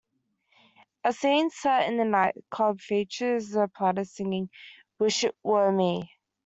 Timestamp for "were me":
5.43-6.11